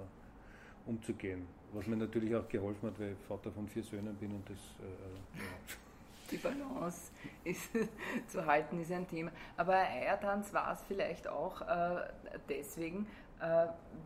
[0.88, 1.46] umzugehen.
[1.72, 4.56] Was mir natürlich auch geholfen hat, weil ich Vater von vier Söhnen bin und das.
[4.56, 6.30] Äh.
[6.30, 7.10] Die Balance
[7.44, 7.70] ist,
[8.28, 9.30] zu halten ist ein Thema.
[9.56, 12.08] Aber Eiertanz war es vielleicht auch äh,
[12.48, 13.06] deswegen,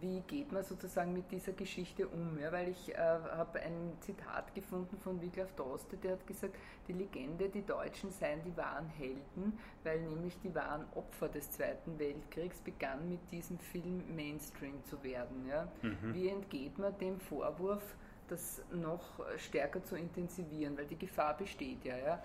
[0.01, 2.38] wie geht man sozusagen mit dieser Geschichte um?
[2.38, 6.55] Ja, weil ich äh, habe ein Zitat gefunden von Wiglaf Droste, der hat gesagt,
[6.88, 11.99] die Legende, die Deutschen seien die wahren Helden, weil nämlich die wahren Opfer des Zweiten
[11.99, 15.47] Weltkriegs begannen mit diesem Film Mainstream zu werden.
[15.49, 15.68] Ja?
[15.83, 16.14] Mhm.
[16.14, 17.83] Wie entgeht man dem Vorwurf,
[18.29, 21.97] das noch stärker zu intensivieren, weil die Gefahr besteht ja.
[21.97, 22.23] ja?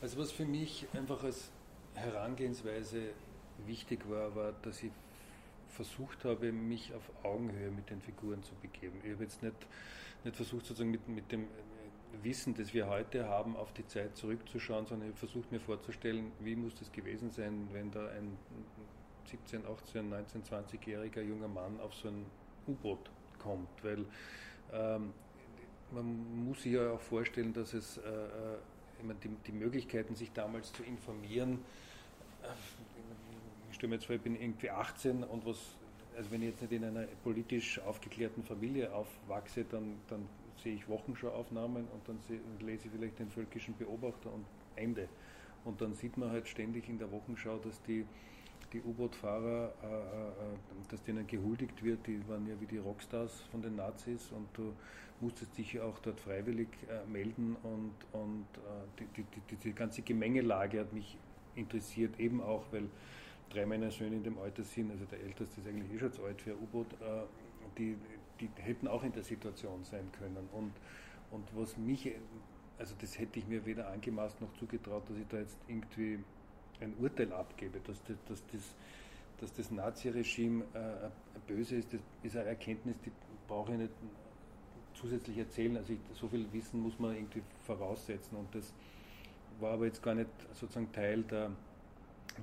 [0.00, 1.50] Also was für mich einfach als
[1.94, 3.10] Herangehensweise
[3.66, 4.90] wichtig war, war, dass ich
[5.74, 9.00] versucht habe, mich auf Augenhöhe mit den Figuren zu begeben.
[9.04, 9.54] Ich habe jetzt nicht,
[10.24, 11.48] nicht versucht, sozusagen mit, mit dem
[12.22, 16.32] Wissen, das wir heute haben, auf die Zeit zurückzuschauen, sondern ich habe versucht, mir vorzustellen,
[16.40, 18.36] wie muss das gewesen sein, wenn da ein
[19.26, 22.24] 17, 18, 19, 20-jähriger junger Mann auf so ein
[22.68, 23.68] U-Boot kommt.
[23.82, 24.04] Weil
[24.72, 25.12] ähm,
[25.90, 28.58] man muss sich ja auch vorstellen, dass es äh, äh
[29.22, 31.58] die, die Möglichkeiten, sich damals zu informieren,
[32.42, 32.46] äh,
[33.74, 35.58] stelle mir jetzt vor, ich bin irgendwie 18 und was,
[36.16, 40.26] also wenn ich jetzt nicht in einer politisch aufgeklärten Familie aufwachse, dann, dann
[40.62, 44.44] sehe ich Wochenschauaufnahmen und dann sehe, lese ich vielleicht den völkischen Beobachter und
[44.76, 45.08] Ende.
[45.64, 48.04] Und dann sieht man halt ständig in der Wochenschau, dass die,
[48.72, 50.30] die U-Boot-Fahrer, äh, äh,
[50.90, 54.74] dass denen gehuldigt wird, die waren ja wie die Rockstars von den Nazis und du
[55.20, 59.72] musstest dich ja auch dort freiwillig äh, melden und, und äh, die, die, die, die
[59.72, 61.16] ganze Gemengelage hat mich
[61.56, 62.88] interessiert, eben auch, weil
[63.50, 66.24] drei meiner Söhne in dem Alter sind, also der älteste ist eigentlich eh schon zu
[66.24, 67.22] alt für ein U-Boot, äh,
[67.78, 67.96] die,
[68.40, 70.48] die hätten auch in der Situation sein können.
[70.52, 70.72] Und,
[71.30, 72.12] und was mich,
[72.78, 76.18] also das hätte ich mir weder angemaßt noch zugetraut, dass ich da jetzt irgendwie
[76.80, 78.74] ein Urteil abgebe, dass das, dass das
[79.40, 81.10] dass das Naziregime äh,
[81.46, 83.12] böse ist, das ist eine Erkenntnis, die
[83.48, 83.92] brauche ich nicht
[84.94, 85.76] zusätzlich erzählen.
[85.76, 88.72] Also ich, so viel Wissen muss man irgendwie voraussetzen und das
[89.60, 91.50] war aber jetzt gar nicht sozusagen Teil der,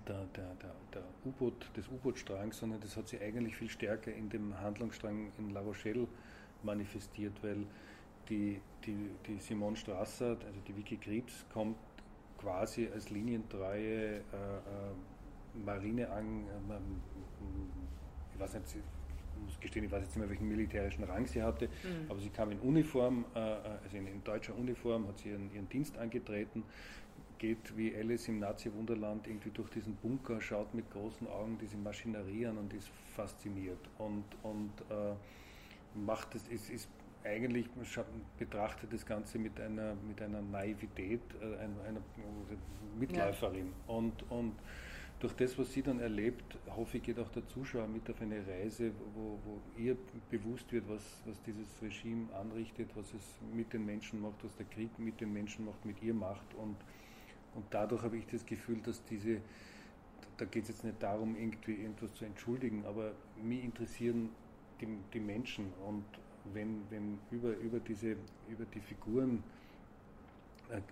[0.08, 4.30] der, der, der, der U-Boot, des U-Boot-Strangs, sondern das hat sich eigentlich viel stärker in
[4.30, 6.08] dem Handlungsstrang in La Rochelle
[6.64, 7.66] manifestiert, weil
[8.30, 11.78] die, die, die Simone Strasser, also die Vicky Krebs, kommt
[12.38, 14.22] quasi als linientreue äh, äh,
[15.66, 20.48] Marine an, äh, ich weiß nicht, ich muss gestehen, ich weiß jetzt nicht mehr, welchen
[20.48, 22.10] militärischen Rang sie hatte, mhm.
[22.10, 25.54] aber sie kam in Uniform, äh, äh, also in, in, deutscher Uniform, hat sie ihren,
[25.54, 26.64] ihren Dienst angetreten,
[27.42, 32.46] geht wie Alice im Nazi-Wunderland irgendwie durch diesen Bunker, schaut mit großen Augen diese Maschinerie
[32.46, 35.16] an und ist fasziniert und, und äh,
[35.96, 36.88] macht es, ist, ist
[37.24, 37.68] eigentlich
[38.38, 42.02] betrachtet das Ganze mit einer, mit einer Naivität äh, einer, einer
[43.00, 43.74] Mitläuferin.
[43.88, 43.94] Ja.
[43.96, 44.54] Und, und
[45.20, 48.46] durch das, was sie dann erlebt, hoffe ich, geht auch der Zuschauer mit auf eine
[48.46, 49.98] Reise, wo, wo ihr
[50.30, 54.68] bewusst wird, was, was dieses Regime anrichtet, was es mit den Menschen macht, was der
[54.68, 56.54] Krieg mit den Menschen macht, mit ihr macht.
[56.54, 56.76] Und,
[57.56, 59.42] und dadurch habe ich das Gefühl, dass diese,
[60.38, 63.12] da geht es jetzt nicht darum, irgendwie irgendwas zu entschuldigen, aber
[63.42, 64.30] mich interessieren
[64.80, 65.72] die, die Menschen.
[65.86, 66.06] Und
[66.54, 68.16] wenn, wenn über, über, diese,
[68.50, 69.44] über die Figuren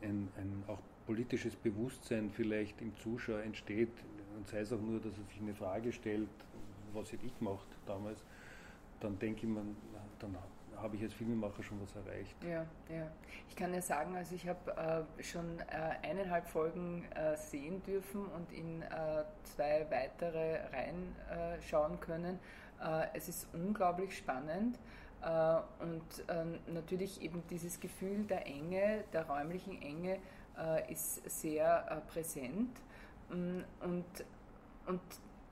[0.01, 3.89] ein, ein auch politisches Bewusstsein vielleicht im Zuschauer entsteht,
[4.37, 6.29] und sei es auch nur, dass er sich eine Frage stellt,
[6.93, 8.23] was hätte ich gemacht damals,
[8.99, 9.63] dann denke ich mir,
[10.19, 10.37] dann
[10.81, 12.35] habe ich als Filmemacher schon was erreicht.
[12.43, 13.07] Ja, ja.
[13.47, 18.25] Ich kann ja sagen, also ich habe äh, schon äh, eineinhalb Folgen äh, sehen dürfen
[18.25, 22.39] und in äh, zwei weitere reinschauen können.
[22.81, 24.79] Äh, es ist unglaublich spannend.
[25.21, 30.19] Äh, und natürlich eben dieses Gefühl der Enge, der räumlichen Enge
[30.59, 32.77] äh, ist sehr äh, präsent
[33.29, 34.05] mm, und,
[34.87, 35.01] und,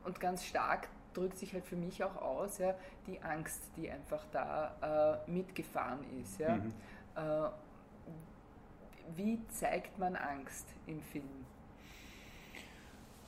[0.04, 4.24] und ganz stark drückt sich halt für mich auch aus, ja, die Angst, die einfach
[4.32, 6.39] da äh, mitgefahren ist.
[6.39, 6.56] Ja.
[6.56, 6.74] Mhm.
[7.15, 7.50] Äh,
[9.15, 11.46] wie zeigt man Angst im Film?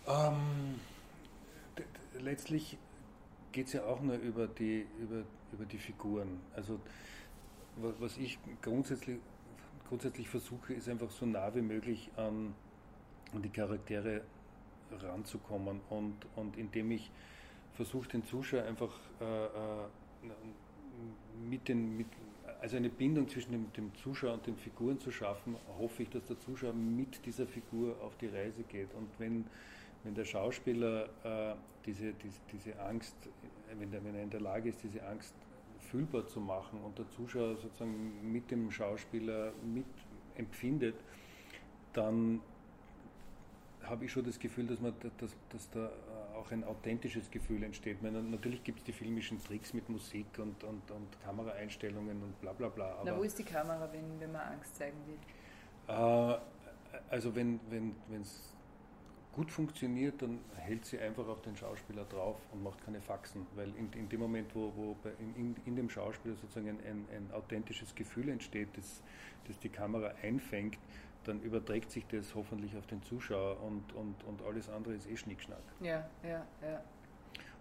[0.08, 0.80] Ähm,
[2.20, 2.78] letztlich
[3.52, 6.40] geht es ja auch nur über die, über, über die Figuren.
[6.56, 6.80] Also
[7.78, 9.20] was ich grundsätzlich,
[9.88, 12.54] grundsätzlich versuche, ist einfach so nah wie möglich an,
[13.34, 14.22] an die Charaktere
[14.92, 17.12] ranzukommen und, und indem ich
[17.80, 20.30] versuche, den Zuschauer einfach äh, äh,
[21.50, 22.08] mit den, mit,
[22.60, 26.26] also eine Bindung zwischen dem, dem, Zuschauer und den Figuren zu schaffen, hoffe ich, dass
[26.26, 28.94] der Zuschauer mit dieser Figur auf die Reise geht.
[28.96, 29.46] Und wenn,
[30.04, 33.16] wenn der Schauspieler äh, diese, diese, diese Angst,
[33.78, 35.34] wenn, der, wenn er in der Lage ist, diese Angst
[35.80, 39.86] fühlbar zu machen und der Zuschauer sozusagen mit dem Schauspieler mit
[40.36, 40.96] empfindet,
[41.94, 42.42] dann
[43.84, 45.92] habe ich schon das Gefühl, dass, man, dass, dass da
[46.36, 48.02] auch ein authentisches Gefühl entsteht.
[48.02, 52.54] Meine, natürlich gibt es die filmischen Tricks mit Musik und, und, und Kameraeinstellungen und bla
[52.54, 53.02] bla bla.
[53.04, 55.18] Na, wo ist die Kamera, wenn, wenn man Angst zeigen will?
[55.88, 56.38] Äh,
[57.10, 57.60] also wenn
[58.22, 58.54] es
[59.40, 63.70] gut funktioniert, dann hält sie einfach auf den Schauspieler drauf und macht keine Faxen, weil
[63.76, 67.32] in, in dem Moment, wo, wo bei, in, in, dem Schauspieler sozusagen ein, ein, ein
[67.34, 69.02] authentisches Gefühl entsteht, das,
[69.48, 70.78] das die Kamera einfängt,
[71.24, 75.18] dann überträgt sich das hoffentlich auf den Zuschauer und, und, und alles andere ist eh
[75.18, 75.64] Schnickschnack.
[75.82, 76.84] Ja, ja, ja.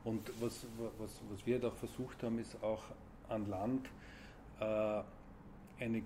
[0.04, 0.66] Und was,
[0.98, 2.82] was, was wir da versucht haben, ist auch
[3.28, 3.90] an Land
[4.60, 5.02] äh,
[5.80, 6.02] eine,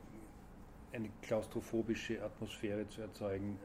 [0.92, 3.58] eine klaustrophobische Atmosphäre zu erzeugen,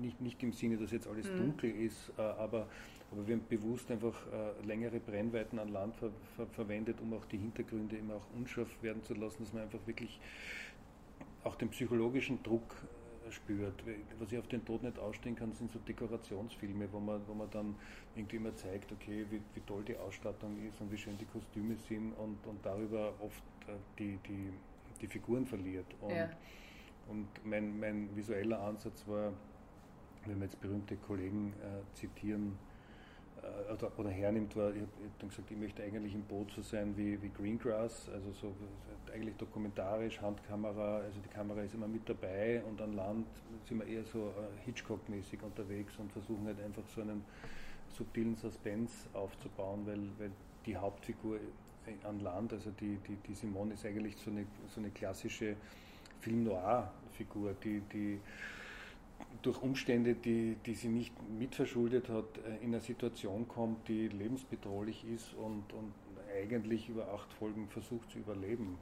[0.00, 1.38] nicht, nicht im Sinne, dass jetzt alles mhm.
[1.38, 2.66] dunkel ist, äh, aber,
[3.10, 7.24] aber wir haben bewusst einfach äh, längere Brennweiten an Land ver, ver, verwendet, um auch
[7.26, 10.20] die Hintergründe immer auch unscharf werden zu lassen, dass man einfach wirklich
[11.44, 12.74] auch den psychologischen Druck
[13.30, 13.82] spürt.
[14.18, 17.50] Was ich auf den Tod nicht ausstehen kann, sind so Dekorationsfilme, wo man, wo man
[17.50, 17.74] dann
[18.14, 21.76] irgendwie immer zeigt, okay, wie, wie toll die Ausstattung ist und wie schön die Kostüme
[21.76, 24.52] sind und, und darüber oft äh, die, die,
[25.00, 25.86] die Figuren verliert.
[26.00, 26.30] Und, ja.
[27.08, 29.32] und mein, mein visueller Ansatz war,
[30.26, 32.58] wenn wir jetzt berühmte Kollegen äh, zitieren
[33.72, 36.62] oder, oder, hernimmt, war, ich habe hab dann gesagt, ich möchte eigentlich im Boot so
[36.62, 38.54] sein wie, wie Greengrass, also so
[39.12, 43.26] eigentlich dokumentarisch, Handkamera, also die Kamera ist immer mit dabei und an Land
[43.68, 47.24] sind wir eher so äh, Hitchcock-mäßig unterwegs und versuchen halt einfach so einen
[47.96, 50.30] subtilen Suspense aufzubauen, weil, weil
[50.66, 51.38] die Hauptfigur
[52.04, 55.56] an Land, also die, die, die Simone ist eigentlich so eine, so eine klassische
[56.20, 58.20] Film-Noir-Figur, die, die
[59.42, 65.04] durch Umstände, die, die sie nicht mitverschuldet hat, äh, in eine Situation kommt, die lebensbedrohlich
[65.04, 65.92] ist und, und
[66.34, 68.78] eigentlich über acht Folgen versucht zu überleben.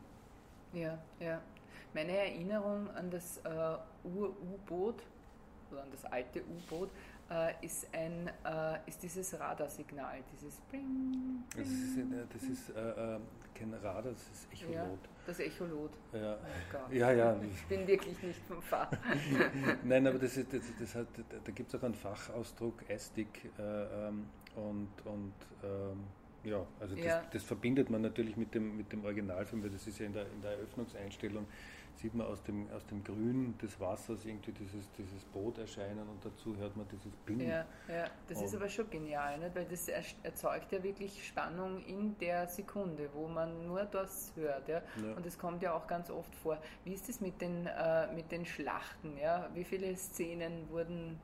[0.73, 1.41] Ja, ja.
[1.95, 5.03] Meine Erinnerung an das äh, Ur-U-Boot
[5.73, 6.91] oder an das alte U-Boot,
[7.31, 13.15] äh, ist, ein, äh, ist dieses Radarsignal, dieses Bing, Das ist, äh, das ist äh,
[13.17, 13.21] äh,
[13.55, 14.75] kein Radar, das ist Echolot.
[14.75, 14.89] Ja,
[15.27, 15.91] das Echolot.
[16.13, 16.37] Ja.
[16.39, 16.93] Oh.
[16.93, 17.37] Ja, ja.
[17.43, 18.91] Ich bin wirklich nicht vom Fach.
[19.85, 21.07] Nein, aber das ist, das, das hat,
[21.45, 23.63] da gibt es auch einen Fachausdruck, ASTIC, äh,
[24.09, 25.33] ähm, und, und
[25.65, 26.05] ähm,
[26.45, 27.23] ja, also das, Ja.
[27.33, 30.27] das verbindet man natürlich mit dem, mit dem Originalfilm, weil das ist ja in der,
[30.27, 31.47] in der Eröffnungseinstellung,
[32.03, 36.25] sieht man aus dem, aus dem Grün des Wassers irgendwie dieses, dieses Boot erscheinen und
[36.25, 37.41] dazu hört man dieses Bing.
[37.41, 39.55] Ja, ja, das ist Und- aber schon genial, nicht?
[39.55, 44.67] weil das er- erzeugt ja wirklich Spannung in der Sekunde, wo man nur das hört.
[44.69, 44.83] Ja?
[45.01, 45.15] Ja.
[45.17, 46.59] Und es kommt ja auch ganz oft vor.
[46.85, 49.17] Wie ist es mit den, äh, mit den Schlachten?
[49.17, 49.49] Ja?
[49.55, 51.21] Wie viele Szenen wurden,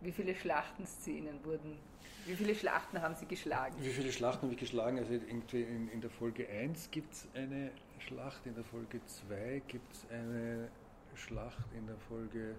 [0.00, 1.76] wie viele Schlachtenszenen wurden,
[2.24, 3.74] wie viele Schlachten haben Sie geschlagen?
[3.80, 4.96] Wie viele Schlachten habe ich geschlagen?
[4.98, 7.70] Also irgendwie in, in der Folge 1 gibt es eine
[8.06, 10.68] Schlacht, in der Folge 2 gibt es eine
[11.14, 12.54] Schlacht, in der Folge.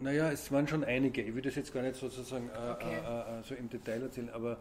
[0.00, 1.22] Naja, es waren schon einige.
[1.22, 2.96] Ich würde das jetzt gar nicht sozusagen äh, Okay.
[2.96, 4.58] äh, äh, so im Detail erzählen, aber,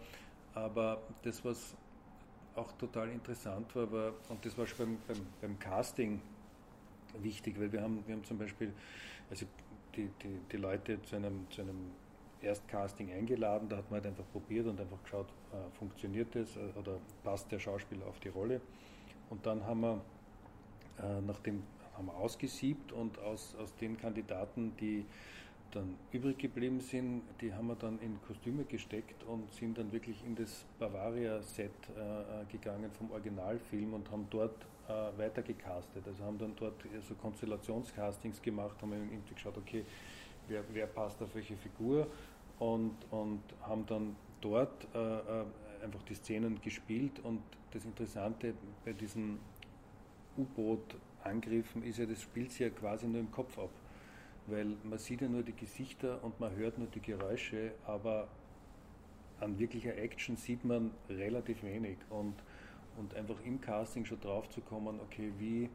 [0.53, 1.75] aber das, was
[2.55, 6.21] auch total interessant war, war und das war schon beim, beim, beim Casting
[7.19, 8.71] wichtig, weil wir haben, wir haben zum Beispiel
[9.29, 9.45] also
[9.95, 11.91] die, die, die Leute zu einem, zu einem
[12.41, 16.59] Erstcasting eingeladen, da hat man halt einfach probiert und einfach geschaut, äh, funktioniert das äh,
[16.77, 18.61] oder passt der Schauspieler auf die Rolle.
[19.29, 20.01] Und dann haben wir,
[20.99, 21.63] äh, nachdem
[21.95, 25.05] haben wir ausgesiebt und aus, aus den Kandidaten, die
[25.71, 30.23] dann übrig geblieben sind, die haben wir dann in Kostüme gesteckt und sind dann wirklich
[30.23, 34.55] in das Bavaria-Set äh, äh, gegangen vom Originalfilm und haben dort
[34.87, 36.03] äh, weiter gecastet.
[36.05, 39.83] Also haben dann dort äh, so Konstellationscastings gemacht, haben irgendwie geschaut, okay,
[40.47, 42.07] wer, wer passt auf welche Figur
[42.59, 45.45] und, und haben dann dort äh, äh,
[45.83, 47.41] einfach die Szenen gespielt und
[47.71, 48.53] das Interessante
[48.85, 49.39] bei diesen
[50.37, 53.69] U-Boot-Angriffen ist ja, das spielt sich ja quasi nur im Kopf ab,
[54.47, 58.27] weil man sieht ja nur die Gesichter und man hört nur die Geräusche, aber
[59.39, 62.35] an wirklicher Action sieht man relativ wenig und,
[62.97, 65.69] und einfach im Casting schon drauf zu kommen, okay, wie,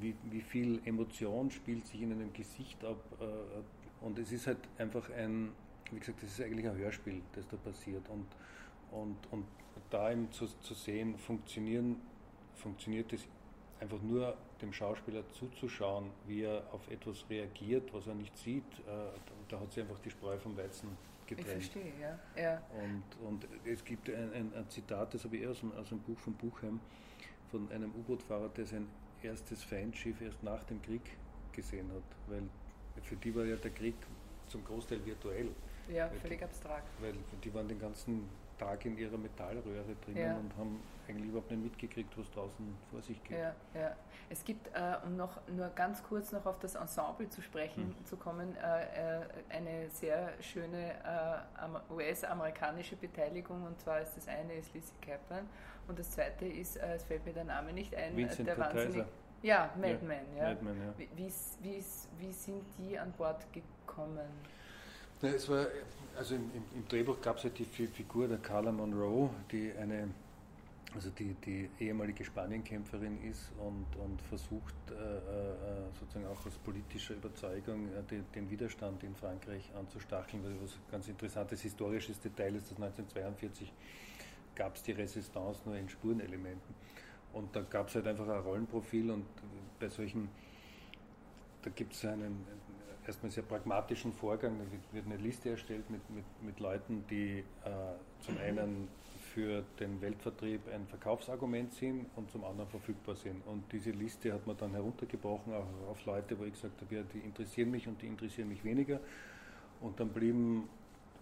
[0.00, 4.58] wie, wie viel Emotion spielt sich in einem Gesicht ab äh, und es ist halt
[4.78, 5.52] einfach ein,
[5.90, 8.26] wie gesagt, das ist eigentlich ein Hörspiel, das da passiert und,
[8.92, 9.44] und, und
[9.90, 12.00] da eben zu, zu sehen, funktionieren,
[12.56, 13.26] funktioniert es
[13.80, 18.92] einfach nur dem Schauspieler zuzuschauen, wie er auf etwas reagiert, was er nicht sieht, äh,
[19.48, 20.88] da hat sich einfach die Spreu vom Weizen
[21.22, 21.50] Ich getrennt.
[21.50, 22.18] verstehe, ja.
[22.42, 22.62] ja.
[22.82, 25.92] Und, und es gibt ein, ein, ein Zitat, das habe ich eher aus, einem- aus
[25.92, 26.80] einem Buch von Buchheim,
[27.50, 28.88] von einem U-Boot-Fahrer, der sein
[29.22, 31.02] erstes Feindschiff erst nach dem Krieg
[31.52, 32.02] gesehen hat.
[32.32, 32.42] Weil
[33.02, 33.94] für die war ja der Krieg
[34.48, 35.50] zum Großteil virtuell.
[35.92, 36.88] Ja, völlig abstrakt.
[37.00, 40.36] Weil die waren den ganzen Tag in ihrer Metallröhre drinnen Ja.
[40.36, 43.38] und haben eigentlich überhaupt nicht mitgekriegt, was draußen vor sich geht.
[43.38, 43.94] Ja, ja.
[44.28, 48.04] Es gibt, äh, um noch nur ganz kurz noch auf das Ensemble zu sprechen Mhm.
[48.06, 54.26] zu kommen, äh, äh, eine sehr schöne äh, am- US-amerikanische Beteiligung und zwar ist das
[54.26, 55.48] eine ist Lizzie Kaplan
[55.86, 59.04] und das zweite ist, äh, es fällt mir der Name nicht ein, Vincent der wahnsinnig.
[59.42, 60.50] Ja, Madman, ja.
[60.50, 60.56] Ja.
[60.96, 61.84] Wie, wie, wie,
[62.18, 64.26] wie sind die an Bord gekommen?
[65.22, 65.66] Ja, es war,
[66.16, 69.72] also im, im, im Drehbuch gab es ja die Fi- Figur der Carla Monroe, die
[69.72, 70.08] eine,
[70.94, 75.20] also die, die ehemalige Spanienkämpferin ist und, und versucht äh, äh,
[75.98, 81.62] sozusagen auch aus politischer Überzeugung äh, den, den Widerstand in Frankreich anzustacheln, was ganz interessantes
[81.62, 83.72] historisches Detail ist, dass 1942
[84.54, 86.74] gab es die Resistance nur in Spurenelementen.
[87.32, 89.24] Und da gab es halt einfach ein Rollenprofil und
[89.80, 90.28] bei solchen
[91.62, 92.46] da gibt es einen
[93.06, 94.58] erstmal sehr pragmatischen Vorgang.
[94.58, 97.44] Da wird, eine Liste erstellt mit, mit, mit Leuten, die äh,
[98.20, 98.88] zum einen
[99.34, 103.46] für den Weltvertrieb ein Verkaufsargument sind und zum anderen verfügbar sind.
[103.46, 107.02] Und diese Liste hat man dann heruntergebrochen auch auf Leute, wo ich gesagt habe, ja,
[107.02, 108.98] die interessieren mich und die interessieren mich weniger.
[109.80, 110.68] Und dann blieben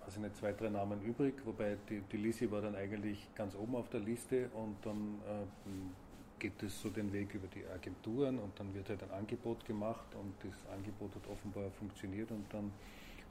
[0.05, 3.75] also nicht zwei, drei Namen übrig, wobei die, die Lisi war dann eigentlich ganz oben
[3.75, 5.69] auf der Liste und dann äh,
[6.39, 10.15] geht es so den Weg über die Agenturen und dann wird halt ein Angebot gemacht
[10.15, 12.73] und das Angebot hat offenbar funktioniert und dann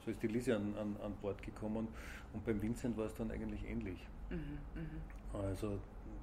[0.06, 1.88] so ist die Lisi an, an, an Bord gekommen
[2.34, 4.00] und beim Vincent war es dann eigentlich ähnlich.
[4.30, 5.40] Mhm, mhm.
[5.46, 5.80] Also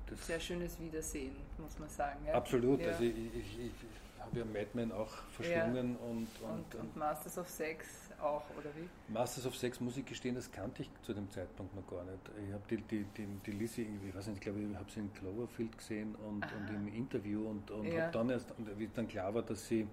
[0.06, 2.18] das Sehr schönes Wiedersehen, muss man sagen.
[2.26, 2.34] Ja?
[2.34, 2.88] absolut, Ja.
[2.88, 3.72] also ich, ich, ich
[4.20, 8.70] habe ja Mad Men auch verschlungen und, und, Und, und Masters of Sex auch, oder
[8.76, 8.88] wie?
[9.12, 12.18] Masters of Sex, muss ich gestehen, das kannte ich zu dem Zeitpunkt noch gar nicht.
[12.46, 14.90] Ich habe die, die, die, die Lizzie, irgendwie, ich weiß nicht, ich glaube, ich habe
[14.90, 16.52] sie in Cloverfield gesehen und, Aha.
[16.56, 18.02] und im Interview und, und Ja.
[18.02, 19.86] habe dann erst, wie dann klar war, dass sie,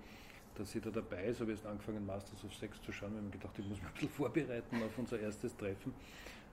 [0.56, 3.20] dass sie da dabei ist, habe ich erst angefangen, Masters of Sex zu schauen, weil
[3.20, 5.94] ich mir gedacht, ich muss mich ein bisschen vorbereiten auf unser erstes Treffen.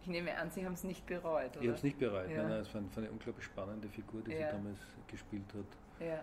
[0.02, 1.60] Ich nehme an, Sie haben es nicht bereut, oder?
[1.62, 2.30] Ich habe es nicht bereit.
[2.30, 2.38] Ja.
[2.42, 4.50] Nein, nein, es war eine, war eine unglaublich spannende Figur, die Ja.
[4.50, 6.06] sie damals gespielt hat.
[6.06, 6.22] Ja.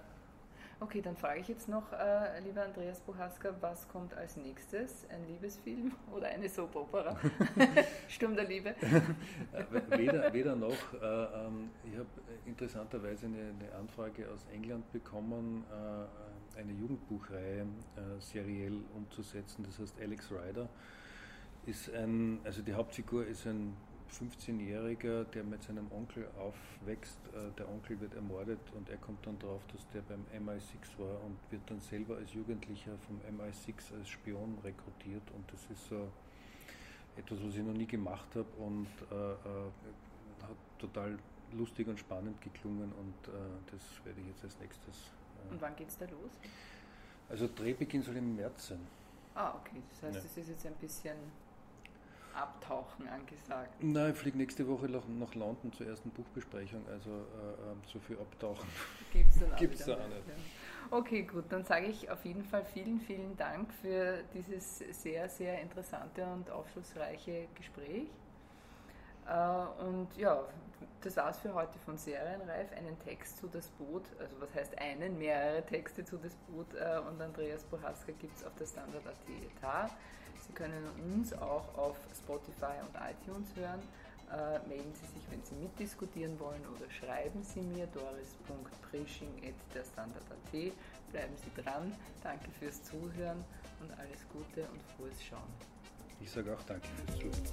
[0.81, 5.05] Okay, dann frage ich jetzt noch, äh, lieber Andreas Bohaska, was kommt als nächstes?
[5.09, 7.15] Ein Liebesfilm oder eine Soap-Opera?
[8.07, 8.73] Sturm der Liebe?
[9.89, 10.93] weder, weder noch.
[10.99, 12.09] Äh, ähm, ich habe
[12.47, 19.63] interessanterweise eine, eine, Anfrage aus England bekommen, äh, eine Jugendbuchreihe äh, seriell umzusetzen.
[19.63, 20.67] Das heißt, Alex Ryder
[21.67, 23.77] ist ein, also die Hauptfigur ist ein
[24.11, 27.17] 15-Jähriger, der mit seinem Onkel aufwächst.
[27.33, 31.23] Äh, der Onkel wird ermordet und er kommt dann drauf, dass der beim MI6 war
[31.23, 35.23] und wird dann selber als Jugendlicher vom MI6 als Spion rekrutiert.
[35.33, 36.07] Und das ist so
[37.17, 39.37] etwas, was ich noch nie gemacht habe und äh, äh,
[40.43, 41.17] hat total
[41.53, 43.37] lustig und spannend geklungen und äh,
[43.71, 45.11] das werde ich jetzt als nächstes.
[45.45, 46.31] Äh, und wann geht es da los?
[47.29, 48.79] Also Drehbeginn soll im März sein.
[49.35, 49.81] Ah, okay.
[49.89, 50.41] Das heißt, es ja.
[50.41, 51.15] ist jetzt ein bisschen
[52.33, 53.75] Abtauchen angesagt?
[53.81, 57.99] Nein, ich fliege nächste Woche nach, nach London zur ersten Buchbesprechung, also äh, ähm, so
[57.99, 58.67] viel Abtauchen
[59.13, 60.27] gibt es da auch nicht.
[60.27, 60.33] Ja.
[60.89, 65.61] Okay, gut, dann sage ich auf jeden Fall vielen, vielen Dank für dieses sehr, sehr
[65.61, 68.07] interessante und aufschlussreiche Gespräch.
[69.27, 70.43] Äh, und ja,
[71.01, 72.71] das war's für heute von Serienreif.
[72.73, 76.99] Einen Text zu das Boot, also was heißt einen, mehrere Texte zu das Boot äh,
[77.07, 79.89] und Andreas Bohaska gibt es auf der Standard.at Etat.
[80.47, 83.81] Sie können uns auch auf Spotify und iTunes hören.
[84.31, 90.73] Äh, melden Sie sich, wenn Sie mitdiskutieren wollen oder schreiben Sie mir doris.prisching.derstandard.at.
[91.11, 91.93] Bleiben Sie dran.
[92.23, 93.43] Danke fürs Zuhören
[93.81, 95.53] und alles Gute und frohes Schauen.
[96.21, 97.43] Ich sage auch danke fürs Zuhören.